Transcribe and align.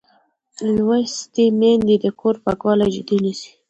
لوستې 0.75 1.45
میندې 1.59 1.95
د 2.03 2.05
کور 2.19 2.35
پاکوالی 2.43 2.87
جدي 2.95 3.17
نیسي. 3.23 3.51